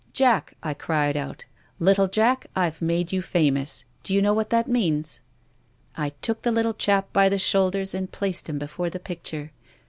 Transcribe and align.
'Jack,* 0.23 0.55
I 0.63 0.73
cried 0.73 1.15
out,' 1.15 1.45
little 1.87 2.07
Jack, 2.07 2.47
I've 2.55 2.81
made 2.81 3.11
you 3.11 3.21
famous. 3.21 3.85
D'you 4.01 4.19
know 4.19 4.33
what 4.33 4.49
that 4.49 4.67
means?'" 4.67 5.19
I 5.95 6.09
took 6.23 6.41
the 6.41 6.51
little 6.51 6.73
chap 6.73 7.13
by 7.13 7.29
the 7.29 7.37
shoulders 7.37 7.93
and 7.93 8.11
placed 8.11 8.49
him 8.49 8.57
before 8.57 8.89
the 8.89 8.99
picture. 8.99 9.51